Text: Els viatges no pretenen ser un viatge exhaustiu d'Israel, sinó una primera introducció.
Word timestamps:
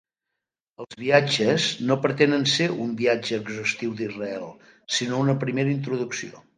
Els 0.83 0.97
viatges 1.01 1.67
no 1.91 1.99
pretenen 2.07 2.47
ser 2.55 2.69
un 2.87 2.97
viatge 3.05 3.41
exhaustiu 3.43 3.95
d'Israel, 4.03 4.51
sinó 4.99 5.25
una 5.29 5.41
primera 5.47 5.79
introducció. 5.81 6.49